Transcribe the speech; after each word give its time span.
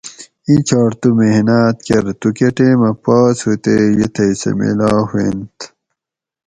ایں 0.47 0.61
چھاٹ 0.67 0.91
تو 1.01 1.09
محناۤت 1.17 1.77
کر 1.87 2.05
تو 2.19 2.29
کہۤ 2.37 2.51
ٹیمہ 2.55 2.91
پاس 3.03 3.37
ھو 3.45 3.53
تے 3.63 3.75
یہ 3.97 4.07
تھئ 4.15 4.31
سہ 4.39 4.49
میلا 4.57 4.91
ھویٔنت 5.09 5.57